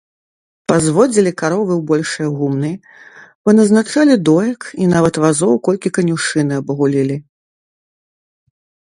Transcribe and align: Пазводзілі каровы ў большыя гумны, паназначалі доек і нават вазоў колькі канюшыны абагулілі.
Пазводзілі 0.71 1.31
каровы 1.41 1.73
ў 1.73 1.81
большыя 1.89 2.29
гумны, 2.37 2.71
паназначалі 3.49 4.15
доек 4.29 4.61
і 4.85 4.87
нават 4.93 5.19
вазоў 5.25 5.53
колькі 5.67 5.91
канюшыны 5.99 6.53
абагулілі. 6.63 7.17